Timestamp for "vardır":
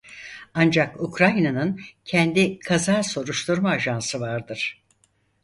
4.19-4.81